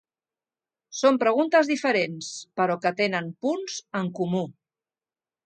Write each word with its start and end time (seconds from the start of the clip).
Són 0.99 1.19
preguntes 1.23 1.69
diferents, 1.73 2.31
però 2.61 2.79
que 2.87 2.93
tenen 3.03 3.29
punts 3.49 3.79
en 4.03 4.11
comú. 4.23 4.43